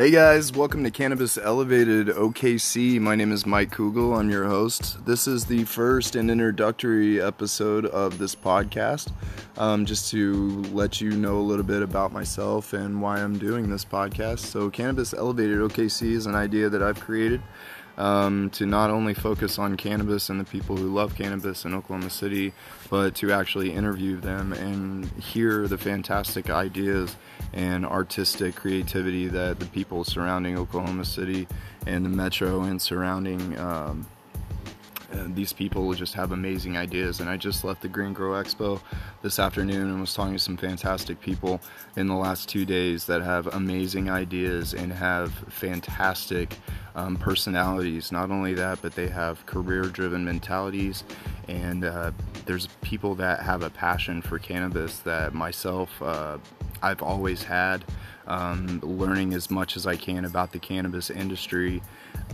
Hey 0.00 0.10
guys, 0.10 0.50
welcome 0.50 0.82
to 0.84 0.90
Cannabis 0.90 1.36
Elevated 1.36 2.06
OKC. 2.06 2.98
My 2.98 3.14
name 3.14 3.32
is 3.32 3.44
Mike 3.44 3.70
Kugel. 3.70 4.18
I'm 4.18 4.30
your 4.30 4.46
host. 4.46 5.04
This 5.04 5.28
is 5.28 5.44
the 5.44 5.64
first 5.64 6.16
and 6.16 6.30
introductory 6.30 7.20
episode 7.20 7.84
of 7.84 8.16
this 8.16 8.34
podcast. 8.34 9.12
Um, 9.58 9.84
just 9.84 10.10
to 10.12 10.62
let 10.72 11.02
you 11.02 11.10
know 11.10 11.36
a 11.36 11.44
little 11.44 11.66
bit 11.66 11.82
about 11.82 12.14
myself 12.14 12.72
and 12.72 13.02
why 13.02 13.20
I'm 13.20 13.38
doing 13.38 13.68
this 13.68 13.84
podcast. 13.84 14.38
So, 14.38 14.70
Cannabis 14.70 15.12
Elevated 15.12 15.58
OKC 15.58 16.12
is 16.12 16.24
an 16.24 16.34
idea 16.34 16.70
that 16.70 16.82
I've 16.82 16.98
created 16.98 17.42
um, 17.98 18.50
to 18.50 18.66
not 18.66 18.90
only 18.90 19.14
focus 19.14 19.58
on 19.58 19.76
cannabis 19.76 20.28
and 20.28 20.40
the 20.40 20.44
people 20.44 20.76
who 20.76 20.92
love 20.92 21.14
cannabis 21.14 21.64
in 21.64 21.74
Oklahoma 21.74 22.10
City, 22.10 22.52
but 22.88 23.14
to 23.16 23.32
actually 23.32 23.72
interview 23.72 24.18
them 24.18 24.52
and 24.52 25.06
hear 25.12 25.68
the 25.68 25.78
fantastic 25.78 26.50
ideas 26.50 27.16
and 27.52 27.84
artistic 27.84 28.54
creativity 28.54 29.28
that 29.28 29.58
the 29.58 29.66
people 29.66 30.04
surrounding 30.04 30.58
Oklahoma 30.58 31.04
City 31.04 31.46
and 31.86 32.04
the 32.04 32.10
metro 32.10 32.62
and 32.62 32.80
surrounding. 32.80 33.58
Um, 33.58 34.06
and 35.12 35.34
these 35.34 35.52
people 35.52 35.92
just 35.94 36.14
have 36.14 36.32
amazing 36.32 36.76
ideas. 36.76 37.20
And 37.20 37.28
I 37.28 37.36
just 37.36 37.64
left 37.64 37.82
the 37.82 37.88
Green 37.88 38.12
Grow 38.12 38.32
Expo 38.32 38.80
this 39.22 39.38
afternoon 39.38 39.90
and 39.90 40.00
was 40.00 40.14
talking 40.14 40.34
to 40.34 40.38
some 40.38 40.56
fantastic 40.56 41.20
people 41.20 41.60
in 41.96 42.06
the 42.06 42.14
last 42.14 42.48
two 42.48 42.64
days 42.64 43.06
that 43.06 43.22
have 43.22 43.48
amazing 43.48 44.08
ideas 44.08 44.72
and 44.72 44.92
have 44.92 45.32
fantastic 45.48 46.56
um, 46.94 47.16
personalities. 47.16 48.12
Not 48.12 48.30
only 48.30 48.54
that, 48.54 48.80
but 48.82 48.94
they 48.94 49.08
have 49.08 49.44
career 49.46 49.82
driven 49.82 50.24
mentalities. 50.24 51.04
And 51.48 51.84
uh, 51.84 52.12
there's 52.46 52.66
people 52.82 53.14
that 53.16 53.40
have 53.40 53.62
a 53.62 53.70
passion 53.70 54.22
for 54.22 54.38
cannabis 54.38 55.00
that 55.00 55.34
myself, 55.34 55.90
uh, 56.02 56.38
I've 56.82 57.02
always 57.02 57.42
had. 57.42 57.84
Um, 58.26 58.78
learning 58.84 59.34
as 59.34 59.50
much 59.50 59.76
as 59.76 59.88
I 59.88 59.96
can 59.96 60.24
about 60.24 60.52
the 60.52 60.60
cannabis 60.60 61.10
industry, 61.10 61.82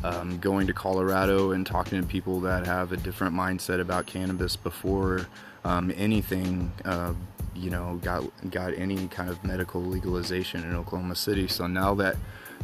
um, 0.04 0.38
going 0.38 0.66
to 0.66 0.74
Colorado 0.74 1.52
and 1.52 1.66
talking 1.66 1.98
to 2.02 2.06
people 2.06 2.40
that 2.40 2.66
have 2.66 2.92
a 2.92 2.98
different 2.98 3.34
mindset 3.34 3.80
about 3.80 4.04
cannabis 4.04 4.56
before 4.56 5.26
um, 5.64 5.92
anything, 5.96 6.70
uh, 6.84 7.14
you 7.54 7.70
know, 7.70 7.98
got 8.02 8.24
got 8.50 8.74
any 8.74 9.08
kind 9.08 9.30
of 9.30 9.42
medical 9.42 9.80
legalization 9.80 10.62
in 10.64 10.74
Oklahoma 10.74 11.16
City. 11.16 11.48
So 11.48 11.66
now 11.66 11.94
that 11.94 12.16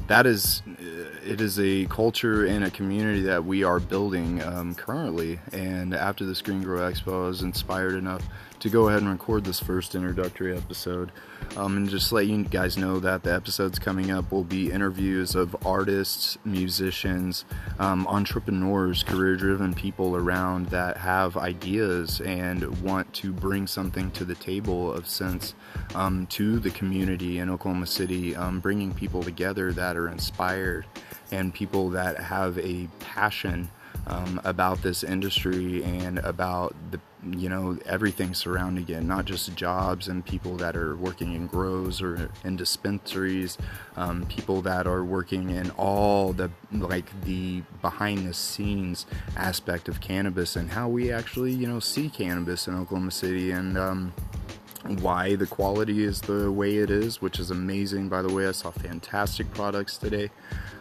that 0.08 0.26
is 0.26 0.62
it 1.24 1.40
is 1.40 1.58
a 1.58 1.86
culture 1.86 2.44
and 2.44 2.64
a 2.64 2.70
community 2.70 3.22
that 3.22 3.44
we 3.44 3.62
are 3.64 3.78
building 3.78 4.42
um, 4.42 4.74
currently. 4.74 5.38
And 5.52 5.94
after 5.94 6.24
this 6.24 6.42
green 6.42 6.62
grow 6.62 6.80
expo 6.80 7.24
i 7.24 7.28
was 7.28 7.42
inspired 7.42 7.94
enough 7.94 8.22
to 8.62 8.68
go 8.68 8.88
ahead 8.88 9.02
and 9.02 9.10
record 9.10 9.44
this 9.44 9.58
first 9.58 9.96
introductory 9.96 10.56
episode. 10.56 11.10
Um, 11.56 11.76
and 11.76 11.88
just 11.88 12.12
let 12.12 12.26
you 12.26 12.44
guys 12.44 12.78
know 12.78 13.00
that 13.00 13.24
the 13.24 13.34
episodes 13.34 13.78
coming 13.78 14.10
up 14.10 14.30
will 14.30 14.44
be 14.44 14.70
interviews 14.70 15.34
of 15.34 15.54
artists 15.66 16.38
musicians 16.44 17.44
um, 17.78 18.06
entrepreneurs 18.06 19.02
career 19.02 19.36
driven 19.36 19.74
people 19.74 20.16
around 20.16 20.66
that 20.66 20.96
have 20.96 21.36
ideas 21.36 22.20
and 22.22 22.64
want 22.80 23.12
to 23.14 23.32
bring 23.32 23.66
something 23.66 24.10
to 24.12 24.24
the 24.24 24.34
table 24.36 24.92
of 24.92 25.06
sense 25.06 25.54
um, 25.94 26.26
to 26.28 26.58
the 26.58 26.70
community 26.70 27.38
in 27.38 27.50
oklahoma 27.50 27.86
city 27.86 28.34
um, 28.34 28.60
bringing 28.60 28.94
people 28.94 29.22
together 29.22 29.72
that 29.72 29.91
are 29.96 30.08
inspired 30.08 30.86
and 31.30 31.54
people 31.54 31.90
that 31.90 32.18
have 32.18 32.58
a 32.58 32.88
passion 33.00 33.68
um, 34.06 34.40
about 34.44 34.82
this 34.82 35.04
industry 35.04 35.82
and 35.84 36.18
about 36.18 36.74
the 36.90 37.00
you 37.30 37.48
know 37.48 37.78
everything 37.86 38.34
surrounding 38.34 38.88
it 38.88 39.02
not 39.04 39.24
just 39.24 39.54
jobs 39.54 40.08
and 40.08 40.26
people 40.26 40.56
that 40.56 40.76
are 40.76 40.96
working 40.96 41.34
in 41.34 41.46
grows 41.46 42.02
or 42.02 42.28
in 42.42 42.56
dispensaries 42.56 43.58
um, 43.96 44.26
people 44.26 44.60
that 44.60 44.88
are 44.88 45.04
working 45.04 45.50
in 45.50 45.70
all 45.72 46.32
the 46.32 46.50
like 46.72 47.08
the 47.22 47.62
behind 47.80 48.26
the 48.26 48.34
scenes 48.34 49.06
aspect 49.36 49.86
of 49.86 50.00
cannabis 50.00 50.56
and 50.56 50.70
how 50.70 50.88
we 50.88 51.12
actually 51.12 51.52
you 51.52 51.66
know 51.66 51.78
see 51.78 52.08
cannabis 52.08 52.66
in 52.66 52.74
oklahoma 52.74 53.10
city 53.12 53.52
and 53.52 53.78
um, 53.78 54.12
why 55.00 55.36
the 55.36 55.46
quality 55.46 56.04
is 56.04 56.20
the 56.22 56.50
way 56.50 56.76
it 56.76 56.90
is, 56.90 57.20
which 57.20 57.38
is 57.38 57.50
amazing. 57.50 58.08
By 58.08 58.22
the 58.22 58.32
way, 58.32 58.46
I 58.46 58.52
saw 58.52 58.70
fantastic 58.70 59.52
products 59.54 59.96
today. 59.96 60.30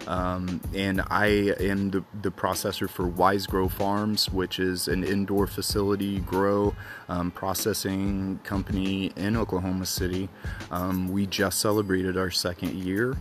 Um, 0.08 0.62
and 0.74 1.02
I 1.12 1.28
am 1.60 1.92
the, 1.92 2.04
the, 2.24 2.32
processor 2.32 2.90
for 2.90 3.06
Wise 3.06 3.46
Grow 3.46 3.70
Farms, 3.70 4.32
which 4.32 4.58
is 4.58 4.88
an 4.88 5.04
indoor 5.04 5.46
facility 5.46 6.20
grow 6.22 6.74
um, 7.08 7.30
processing 7.30 8.40
company 8.44 9.12
in 9.16 9.38
Oklahoma 9.38 9.86
City. 9.86 10.28
Um, 10.72 11.12
we 11.12 11.28
just 11.28 11.60
celebrated 11.60 12.18
our 12.18 12.32
second 12.32 12.74
year 12.74 13.16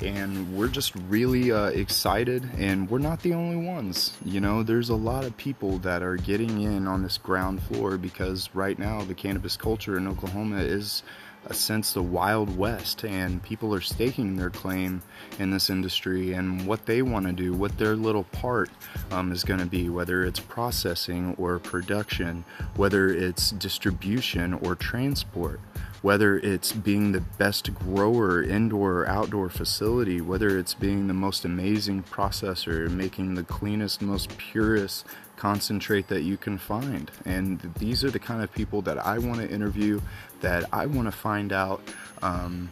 and 0.00 0.56
we're 0.56 0.68
just 0.68 0.94
really 1.08 1.50
uh, 1.50 1.66
excited 1.66 2.48
and 2.58 2.90
we're 2.90 2.98
not 2.98 3.22
the 3.22 3.34
only 3.34 3.56
ones. 3.56 4.16
You 4.24 4.40
know 4.40 4.62
there's 4.62 4.88
a 4.88 4.96
lot 4.96 5.24
of 5.24 5.36
people 5.36 5.78
that 5.78 6.02
are 6.02 6.16
getting 6.16 6.62
in 6.62 6.86
on 6.86 7.02
this 7.02 7.18
ground 7.18 7.62
floor 7.62 7.96
because 7.96 8.48
right 8.54 8.78
now 8.78 9.02
the 9.02 9.14
cannabis 9.14 9.56
culture 9.56 9.96
in 9.96 10.06
oklahoma 10.06 10.58
is 10.58 11.02
a 11.48 11.54
sense 11.54 11.92
the 11.92 12.02
wild 12.02 12.56
west 12.56 13.04
and 13.04 13.42
people 13.42 13.72
are 13.72 13.80
staking 13.80 14.36
their 14.36 14.50
claim 14.50 15.00
in 15.38 15.50
this 15.50 15.70
industry 15.70 16.32
and 16.32 16.66
what 16.66 16.86
they 16.86 17.02
want 17.02 17.26
to 17.26 17.32
do 17.32 17.52
what 17.52 17.76
their 17.78 17.94
little 17.94 18.24
part 18.24 18.68
um, 19.12 19.30
is 19.30 19.44
going 19.44 19.60
to 19.60 19.66
be 19.66 19.88
whether 19.88 20.24
it's 20.24 20.40
processing 20.40 21.34
or 21.38 21.58
production 21.58 22.44
whether 22.74 23.08
it's 23.08 23.52
distribution 23.52 24.54
or 24.54 24.74
transport 24.74 25.60
whether 26.02 26.38
it's 26.38 26.72
being 26.72 27.12
the 27.12 27.20
best 27.20 27.74
grower 27.74 28.42
indoor 28.42 29.00
or 29.00 29.08
outdoor 29.08 29.48
facility, 29.48 30.20
whether 30.20 30.58
it's 30.58 30.74
being 30.74 31.08
the 31.08 31.14
most 31.14 31.44
amazing 31.44 32.02
processor, 32.02 32.90
making 32.90 33.34
the 33.34 33.42
cleanest, 33.42 34.02
most 34.02 34.36
purest 34.36 35.06
concentrate 35.36 36.08
that 36.08 36.22
you 36.22 36.36
can 36.36 36.58
find. 36.58 37.10
And 37.24 37.60
these 37.78 38.04
are 38.04 38.10
the 38.10 38.18
kind 38.18 38.42
of 38.42 38.52
people 38.52 38.82
that 38.82 38.98
I 38.98 39.18
want 39.18 39.40
to 39.40 39.50
interview, 39.50 40.00
that 40.40 40.64
I 40.72 40.86
want 40.86 41.06
to 41.08 41.12
find 41.12 41.52
out 41.52 41.82
um, 42.22 42.70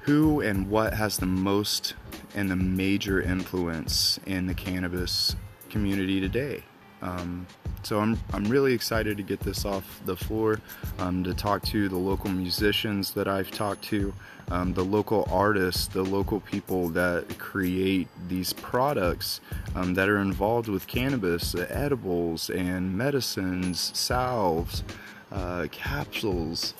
who 0.00 0.40
and 0.40 0.70
what 0.70 0.94
has 0.94 1.16
the 1.16 1.26
most 1.26 1.94
and 2.34 2.50
the 2.50 2.56
major 2.56 3.20
influence 3.20 4.20
in 4.26 4.46
the 4.46 4.54
cannabis 4.54 5.36
community 5.70 6.20
today. 6.20 6.62
Um, 7.02 7.46
so 7.82 8.00
I'm, 8.00 8.18
I'm 8.32 8.44
really 8.44 8.72
excited 8.72 9.16
to 9.16 9.22
get 9.22 9.40
this 9.40 9.64
off 9.64 10.00
the 10.06 10.16
floor, 10.16 10.60
um, 10.98 11.22
to 11.24 11.34
talk 11.34 11.62
to 11.66 11.88
the 11.88 11.96
local 11.96 12.30
musicians 12.30 13.12
that 13.12 13.28
I've 13.28 13.50
talked 13.50 13.84
to, 13.84 14.12
um, 14.50 14.74
the 14.74 14.84
local 14.84 15.28
artists, 15.30 15.86
the 15.86 16.02
local 16.02 16.40
people 16.40 16.88
that 16.90 17.38
create 17.38 18.08
these 18.28 18.52
products 18.52 19.40
um, 19.74 19.94
that 19.94 20.08
are 20.08 20.18
involved 20.18 20.68
with 20.68 20.86
cannabis, 20.86 21.54
edibles 21.54 22.50
and 22.50 22.96
medicines, 22.96 23.92
salves, 23.94 24.82
uh, 25.30 25.66
capsules. 25.70 26.74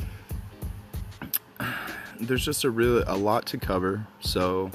There's 2.21 2.45
just 2.45 2.65
a 2.65 2.71
really 2.71 3.05
a 3.07 3.15
lot 3.15 3.47
to 3.47 3.59
cover, 3.59 4.07
so 4.21 4.71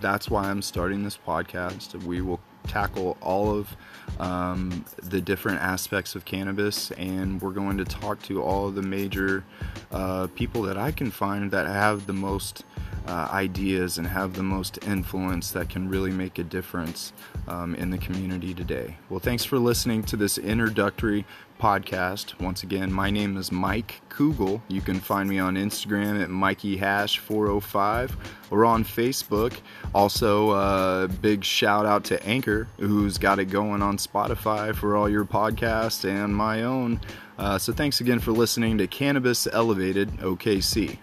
that's 0.00 0.28
why 0.28 0.50
I'm 0.50 0.60
starting 0.62 1.02
this 1.02 1.16
podcast. 1.16 2.00
We 2.04 2.20
will 2.20 2.40
tackle 2.72 3.18
all 3.20 3.54
of 3.54 3.76
um, 4.18 4.84
the 5.02 5.20
different 5.20 5.60
aspects 5.60 6.14
of 6.14 6.24
cannabis, 6.24 6.90
and 6.92 7.40
we're 7.42 7.52
going 7.52 7.76
to 7.76 7.84
talk 7.84 8.22
to 8.22 8.42
all 8.42 8.70
the 8.70 8.82
major 8.82 9.44
uh, 9.90 10.26
people 10.34 10.62
that 10.62 10.78
I 10.78 10.90
can 10.90 11.10
find 11.10 11.50
that 11.50 11.66
have 11.66 12.06
the 12.06 12.14
most 12.14 12.64
uh, 13.06 13.28
ideas 13.32 13.98
and 13.98 14.06
have 14.06 14.34
the 14.34 14.42
most 14.42 14.78
influence 14.86 15.50
that 15.52 15.68
can 15.68 15.88
really 15.88 16.10
make 16.10 16.38
a 16.38 16.44
difference 16.44 17.12
um, 17.48 17.74
in 17.74 17.90
the 17.90 17.98
community 17.98 18.54
today. 18.54 18.96
Well, 19.10 19.20
thanks 19.20 19.44
for 19.44 19.58
listening 19.58 20.02
to 20.04 20.16
this 20.16 20.38
introductory 20.38 21.24
podcast. 21.62 22.40
Once 22.40 22.64
again, 22.64 22.92
my 22.92 23.08
name 23.08 23.36
is 23.36 23.52
Mike 23.52 24.00
Kugel. 24.10 24.60
You 24.66 24.80
can 24.80 24.98
find 24.98 25.28
me 25.28 25.38
on 25.38 25.54
Instagram 25.54 26.20
at 26.20 26.28
MikeyHash405 26.28 28.10
or 28.50 28.64
on 28.64 28.84
Facebook. 28.84 29.54
Also, 29.94 30.50
a 30.50 30.54
uh, 30.54 31.06
big 31.06 31.44
shout 31.44 31.86
out 31.86 32.02
to 32.04 32.20
Anchor, 32.26 32.66
who's 32.78 33.16
got 33.16 33.38
it 33.38 33.46
going 33.46 33.80
on 33.80 33.96
Spotify 33.96 34.74
for 34.74 34.96
all 34.96 35.08
your 35.08 35.24
podcasts 35.24 36.08
and 36.08 36.34
my 36.34 36.64
own. 36.64 37.00
Uh, 37.38 37.58
so, 37.58 37.72
thanks 37.72 38.00
again 38.00 38.18
for 38.18 38.32
listening 38.32 38.78
to 38.78 38.88
Cannabis 38.88 39.46
Elevated 39.46 40.10
OKC. 40.18 40.98